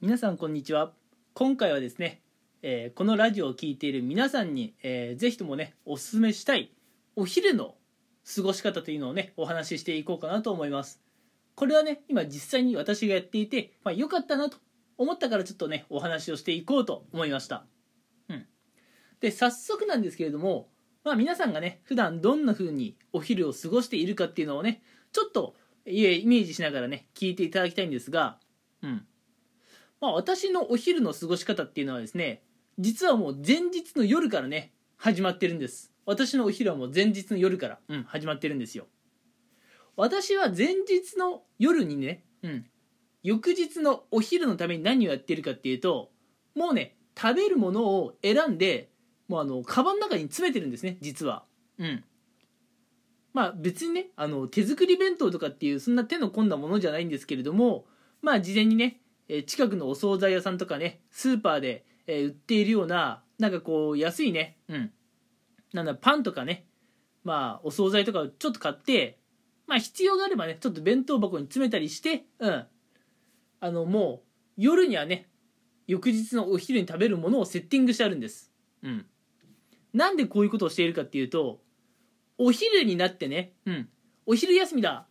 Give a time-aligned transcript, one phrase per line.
[0.00, 0.92] 皆さんこんにちは。
[1.34, 2.22] 今回はですね、
[2.62, 6.70] えーこのラジオを聴いている皆さんに、えーぜひともねおすすめしたい
[7.16, 7.74] お昼の
[8.36, 11.00] 過ごし方というのをねお話ししていこうかなと思います。
[11.56, 14.58] これはね今実際に私がやっていて、まあ、良かったなと
[14.98, 17.66] 思ったからちょっとねお話をしていこうと思いました。
[18.28, 18.46] うん。
[19.18, 20.68] で早速なんですけれども
[21.02, 24.80] まあ皆さんがね普段どんな風にお昼を過ごしているかっていうのをね
[25.10, 25.56] ちょっと
[25.86, 28.38] イメージしながらね聞いていただきたいんですが
[28.84, 29.04] うん。
[30.00, 32.42] まあ、私のお昼の過ごし方っていうのはですね
[32.78, 35.92] 実はもう前日の夜からね始まってるんです。
[36.06, 38.86] 私のお昼はもう前日の夜から、うん、始まってるんですよ。
[39.96, 42.66] 私は前日の夜にね、うん、
[43.22, 46.10] 翌日のお昼のために何をやってるかっていうと
[46.54, 48.90] もうね食べるものを選んで
[49.28, 51.44] もうあのカバンの中に詰めてるんですね実は。
[51.78, 52.04] うん。
[53.34, 57.84] まあ別にねあの手作り弁当とかっていうそんな手の込んだものじゃないんですけれども
[58.22, 64.90] まあ事前にねえ近くのお惣菜屋さんとかねスーパーで、え売っているようななんかこう安いねうん。
[65.72, 66.66] なんだパンとかね
[67.24, 69.18] まあお惣菜とかをちょっと買って
[69.66, 72.66] まあ必要があればねちょっと弁当箱に詰めたりしてうん。
[73.60, 75.28] あのもう夜にはね
[75.86, 78.50] 翌日のお昼に食べるものをセッティングしてあるんです。
[78.82, 79.06] うん。
[79.92, 81.60] なんでこういうことをしているかっていうと
[82.38, 83.88] お昼になってねうん。
[84.26, 85.06] お昼休みだ。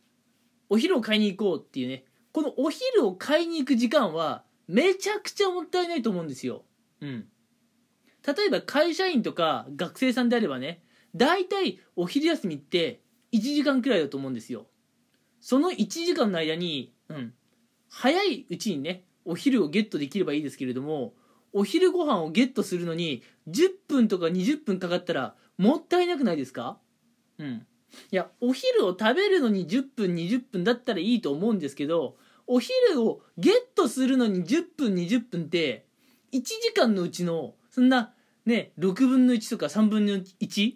[0.69, 2.05] お昼を買いに行こうっていうね
[2.37, 6.65] このお昼を買いに行く時間はめちゃくちゃもったいないと思うんですよ。
[7.01, 7.25] うん。
[8.27, 10.83] 例えば会社員とか学生さんであればね、
[11.15, 14.67] 大体お昼休みって1時間くらいだと思うんですよ。
[15.41, 17.33] その1時間の間に、うん。
[17.89, 21.15] 早いうちにね、お昼をゲットできればいいですけれども、
[21.53, 26.77] お昼ご飯をゲットするのに10分とか20分かかったらもったいなくないですか？
[27.39, 27.65] うん。
[28.11, 32.15] いや、お昼を食べるのに10分20分だったらいいと思うんですけど、
[32.47, 35.85] お昼をゲットするのに10分20分って
[36.33, 38.13] 1時間のうちのそんな
[38.45, 40.75] ね6分の1とか3分の1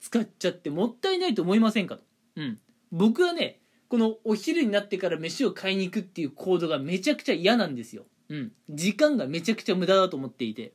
[0.00, 2.02] 使っちゃってもったいないと思いませんかと、
[2.36, 2.58] うん、
[2.90, 10.72] 僕はねこのお昼になってから飯を買いに行くっていう行動がめちゃくちゃ嫌なんですよ、うん、時間がめちゃくちゃ無駄だと思っていて。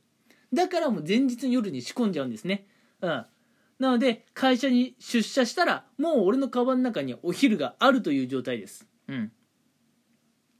[0.54, 2.66] だからもう前日の夜に仕込んじゃうんですね。
[3.02, 3.26] うん。
[3.80, 8.88] なので会社に出社したらもう俺のカバンの中にはお昼があるという状態です。
[9.08, 9.32] うん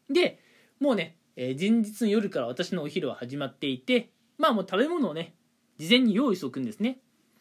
[0.10, 0.40] で
[0.80, 5.36] もうね、えー前日の夜から私のお昼は始まっていてまあもう食べ物をね
[5.78, 7.00] 事前に用意しておくんですね。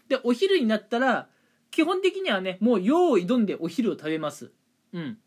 [0.08, 1.28] でお昼になったら
[1.70, 4.52] 基本的にはねもう用意どんでお昼を食べます。
[4.92, 5.18] うん。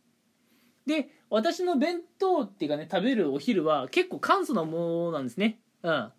[0.85, 5.59] で私の弁当っていうかね食べるお昼は結構簡素なものなんですね。
[5.83, 6.11] うん。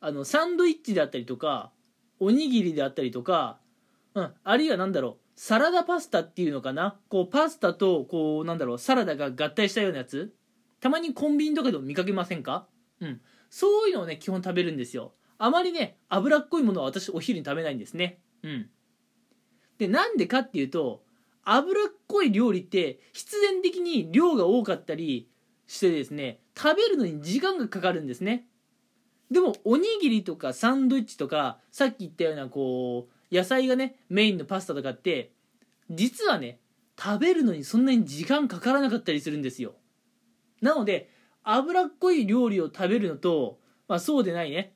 [0.00, 1.72] あのサンドイッチであったりとか
[2.20, 3.58] おにぎりであったりとか
[4.14, 4.34] うん。
[4.42, 5.25] あるいは何だろう。
[5.36, 6.98] サラダパスタっていうのかな？
[7.08, 10.34] こうパスタとこうなんだろうサラダが合体したようなやつ？
[10.80, 12.66] たまにコンビニとかでも見かけませんか？
[13.00, 13.20] うん。
[13.50, 15.12] そういうのをね基本食べるんですよ。
[15.38, 18.18] あまりね脂っこいものは私お昼に食べないんですね。
[18.42, 18.70] うん。
[19.78, 21.02] でなんでかっていうと
[21.44, 25.28] 脂っこい料理って必然的に量が多かったり
[25.66, 28.46] してですね食べるのに時間がかかるんですね。
[29.30, 35.32] でもおにぎりとかサンドイッチとかさっき言ったようなこう野菜がねメインのパスタとかって
[35.90, 36.60] 実はね
[36.98, 39.74] 食べるのにそんなに時間かからなかったりするんですよ。
[40.62, 41.10] なので
[41.42, 44.74] 脂っこい料理を食べるのと、まあ、そうでないね。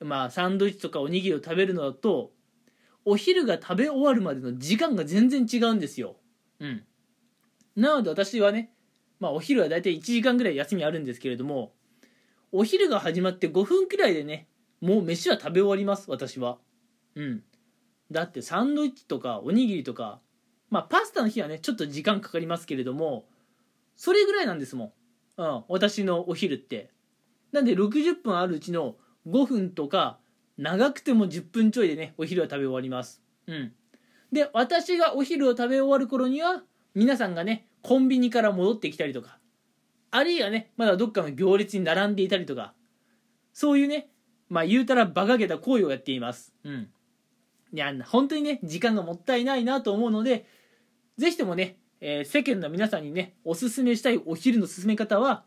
[0.00, 2.32] まあサンドイッチとかおにぎりを食べるのだと
[3.04, 6.16] お昼が食べ終わるまでの時間が全然違うんですよ。
[6.60, 6.84] うん。
[7.76, 8.70] なので私はね
[9.20, 11.72] まあお昼はだいたい1時間ぐらい休みあるんですけれども
[12.52, 14.48] お昼が始まって5分くらいでね
[14.80, 16.58] もう飯は食べ終わります私は。
[17.14, 17.42] うん。
[18.10, 20.20] だってサンドイッチとかおにぎりとか
[20.70, 23.24] まあパスタの日はねちょっと時間かかりますけれども
[23.96, 24.92] それぐらいなんですも
[25.36, 26.90] ん、うん、私のお昼って。
[27.52, 28.96] なんで60分あるうちの
[29.28, 30.18] 5分とか
[30.58, 33.22] 長くても10分ちょいでねお昼は食べ終わります。
[33.46, 33.72] うん。
[34.32, 39.38] で私がお昼を食べ終わる頃には皆さんがねコンビニから戻ってきたりとか
[40.10, 42.74] あるいはねまだどっかの行列に並んでいたりとか
[43.52, 44.08] そういうね
[44.48, 46.52] まあ言うたら馬鹿げた行為をやっています。
[46.64, 46.88] うん。
[47.74, 50.46] いや本当にね時間がもったいないなと思うので
[51.18, 55.42] ぜひともね、えー世間の皆さんにねおすすめしたいお昼の進め方は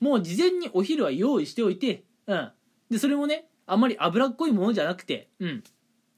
[0.00, 2.50] もう事前にお昼は用意しておいてうん。
[2.90, 5.62] でそれもねあんまり脂っこいものじゃなくてうん。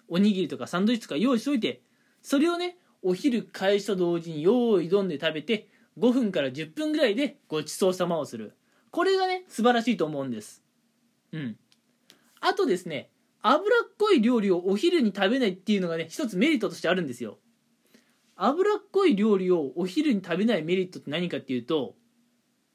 [0.08, 1.82] おにぎりとかサンドイッチとか用意しておいて
[2.22, 5.68] それをねお昼開始と同時に用意どんで食べて
[5.98, 8.56] 5分から10分ぐらいでごちそうさまをする。
[8.90, 10.62] これがね素晴らしいと思うんです。
[11.32, 11.56] うん。
[12.40, 13.10] あとですね
[13.42, 17.38] 脂っこい料理をお昼に食べないっていうのがね一つメリットとしてあるんですよ。
[18.37, 21.94] 脂っこい料理をお昼に食べないメリットって何かっていうと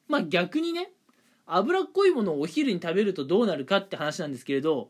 [0.07, 0.91] まあ逆にね
[1.45, 4.89] 脂っこいものをお昼に食べるとどうなるかって話なんですけれど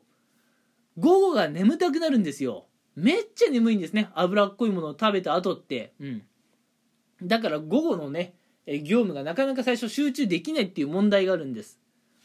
[0.97, 2.67] 午後が眠たくなるんですよ。
[2.95, 4.09] めっちゃ眠いんですね。
[4.15, 5.93] 脂っこいものを食べた後って。
[5.99, 6.23] うん。
[7.21, 8.35] だから午後のね
[8.65, 11.79] 業務がなかなか最初集中できないっていう問題があるんです。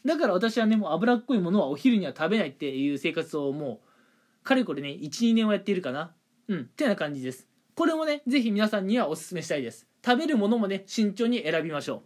[0.05, 6.11] だから私はねもう脂っこいものはお昼には食べないっていう生活をもうかれこれね12年はやっているかな。
[6.47, 6.59] うん。
[6.61, 7.47] ってな感じです。
[7.75, 9.87] これもね是非皆さんにはおすすめしたいです。
[10.03, 12.03] 食べるものもね慎重に選びましょ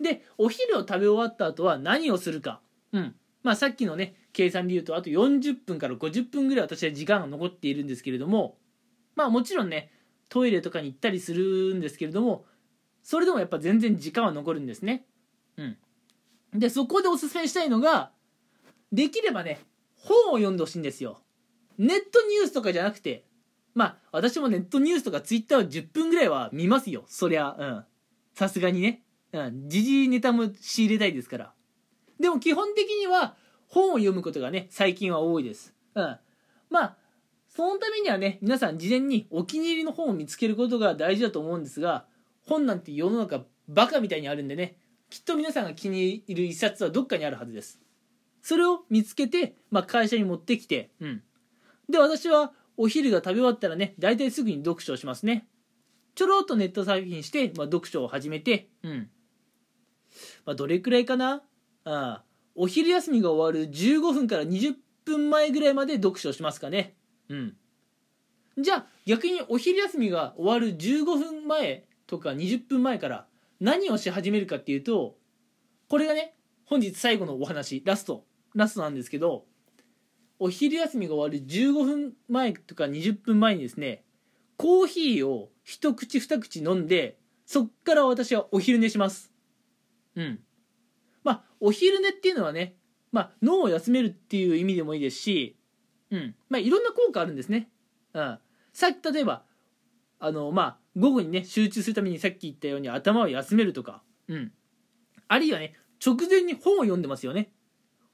[0.00, 0.02] う。
[0.02, 2.60] でお昼を食べ終わった後は何をするか。
[2.92, 3.14] うん。
[3.42, 8.58] まあさっきのね計算で言うとあと40分から50分ぐらい私は時間が残っているんですけれども
[9.14, 9.90] まあもちろんね
[10.28, 12.44] トイレとかに行ったりするんですけれども
[13.02, 15.06] それでもやっぱ全然時間は残るんですね。
[15.56, 15.78] うん
[16.54, 18.10] でそこでおすすめしたいのが
[18.92, 19.60] できればね
[19.94, 21.20] 本を読んでほしいんですよ。
[21.78, 23.24] ネットニュースとかじゃなくて
[23.74, 27.04] まあ私もネットニュースとかツイッターを10分ぐらいは見ますよ。
[27.08, 27.84] そりゃうん。
[28.34, 29.02] さすがにね。
[29.32, 29.68] うん。
[29.68, 31.52] 時事ネタも仕入れたいですから。
[32.18, 33.36] でも基本的には
[33.68, 35.74] 本を読むことがね最近は多いです。
[35.94, 36.18] うん。
[36.70, 36.96] まあ
[37.48, 42.04] そのためにはね皆さん事前にお気に入りの本を見つけることが大事だと思うんですが
[42.46, 44.76] 本なんて世の中バカみたいにあるんでね。
[45.16, 47.80] きっと皆さんが気に入る一冊はどっかにあるはずです。
[48.42, 51.22] それを見つけて、まあ、会社に持ってきて、うん、
[51.88, 55.48] で私はお昼が食べ終わったらね大体すぐに読書をしますね。
[56.16, 59.08] ちょろっとネットサーフィンして、まあ、読書を始めて、うん。
[60.44, 61.42] まあ、どれくらいかな？
[61.86, 62.22] あ
[62.54, 64.74] お昼休みが終わる15分から20
[65.06, 66.94] 分前ぐらいまで読書をしますかね。
[67.30, 67.56] うん。
[68.58, 73.26] じゃあ逆にお昼休みが終わる15分前とか20分前から
[73.60, 75.16] 何をし始めるかっていうと
[75.88, 78.24] これがね本日最後のお話ラスト
[78.54, 79.44] ラストなんですけど
[80.38, 84.02] お昼休みが終わる15分前とか20分前にですね
[84.56, 89.32] コーヒーを一口二口飲んでそっから私はお昼寝します。
[90.16, 90.40] うん。
[91.22, 92.74] まあお昼寝っていうのはね、
[93.12, 95.56] まあ、脳を休めるっていう意味でもいいですし
[96.10, 96.34] うん。
[96.48, 97.68] まあいろんな効果あるんですね。
[98.14, 98.38] うん。
[98.72, 99.44] さっき例えば
[100.18, 104.02] あのまあ午後にね集中するためにさっき言ったように頭を休めるとか。
[104.28, 104.52] うん。
[105.28, 107.50] あるいはね直前に本を読んでますよね。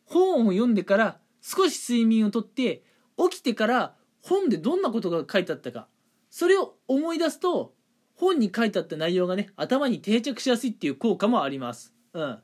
[0.05, 2.83] 本を読んでから少し睡眠をとって
[3.17, 5.89] 起きてから本でどんなことが書いてあったか。
[6.31, 7.75] それを思い出すと
[8.15, 11.95] 本に書いてあった内容がね頭に定着しやすいっていう効果もあります。
[12.15, 12.39] うん。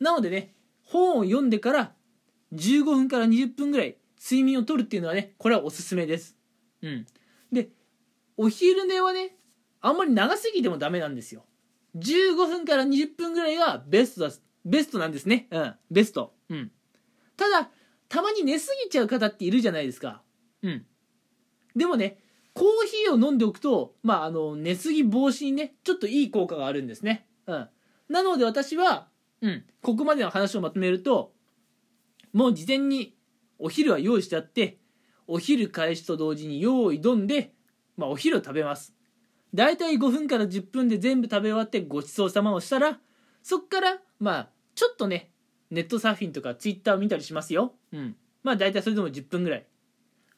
[0.00, 1.92] なのでね本を読んでから
[2.54, 6.36] 15分から20分ぐらい睡眠をとるっていうのはねこれはおすすめです。
[6.82, 7.06] うん。
[7.52, 7.68] で
[8.38, 9.36] お昼寝はね
[9.80, 11.44] あんまり長すぎてもダメなんですよ。
[11.96, 15.48] 15分から20分ぐらいがベストだベストなんですね。
[15.50, 15.74] うん。
[15.90, 16.32] ベスト。
[16.48, 16.70] うん。
[17.36, 17.70] ただ
[18.08, 20.22] たまに寝すぎちゃう方っているじゃないですか。
[20.62, 20.86] うん。
[21.76, 22.18] でもね
[22.54, 27.26] コーヒーを飲んでおくとまああの寝すぎ防止にねちょっといい効果があるんですね。
[27.46, 27.68] うん。
[28.08, 29.08] なので私は
[29.40, 29.64] うん。
[29.82, 31.32] ここまでの話をまとめると
[32.32, 33.16] もう事前に
[33.58, 34.78] お昼は用意してあって
[35.26, 37.52] お昼開始と同時に用意どんで、
[37.98, 38.94] まあ、お昼を食べます。
[39.52, 42.98] だいたい5分から10分で全部食べ終わってごちそうさまをしたら
[43.42, 45.30] そっからまあちょっとね
[45.70, 47.74] ネットサーフィンとかツイッターを見たりしますよ。
[47.92, 48.16] うん。
[48.42, 49.66] まあ大体それでも10分ぐらい。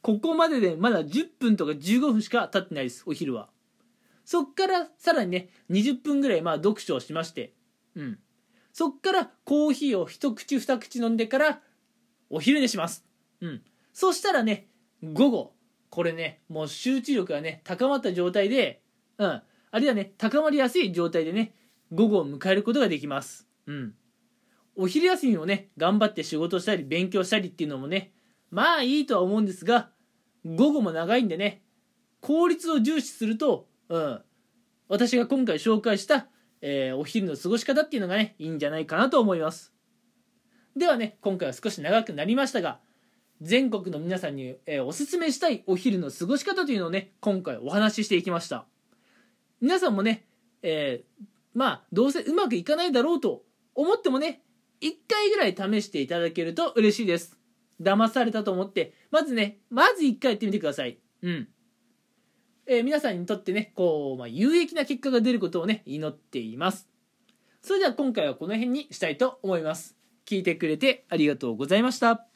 [0.03, 3.49] ここまででまだ10分とか15分しか経ってないですお昼は。
[4.25, 7.53] そっからさらにね20分ぐらいまあ読書をしまして。
[7.95, 8.19] うん。
[8.73, 11.61] そっからコーヒーを一口二口飲んでから
[12.31, 13.05] お昼寝します。
[13.41, 13.63] うん。
[13.93, 14.69] そしたらね
[15.03, 15.53] 午後
[15.91, 18.82] これねもう集中力がね高まった状態で
[19.19, 19.43] うん。
[19.73, 21.55] あるいはね高まりやすい状態でね
[21.93, 23.47] 午後を迎えることができます。
[23.67, 23.94] うん。
[24.77, 28.13] お昼休みもね頑張って仕事したり勉強したりっていうのもね
[28.51, 29.91] まあいいとは思うんですが
[30.44, 31.63] 午後も長いんでね
[32.20, 34.20] 効率を重視すると、うん、
[34.89, 36.29] 私が今回紹介した、
[36.63, 39.73] えー、お昼の過ごし方っていうのがねいいんじゃないかなと思います。
[40.77, 42.79] ではね今回は少し長くなりましたが
[43.41, 48.67] 全国の皆さんに、えー、おすすめしたいお昼の過ごし方というのをね今回お話ししていきました。
[49.61, 50.27] 皆さんもね、
[50.63, 53.43] えー、まあどうせうまくいかないだろうと
[53.75, 54.43] 思ってもね
[54.82, 57.39] 1回ぐらい試していただけると嬉しいです。
[57.81, 60.99] 騙されたと思ってまずねまず1回やってみてください。
[61.23, 61.49] うん。
[62.67, 66.89] えー、皆さんにとってねこう、まあ、有益な結果が出ることをね祈っています。
[67.63, 69.97] それでは今回はこの辺にしたいと思います。
[70.27, 72.30] 聞いてくれてありがとうございました。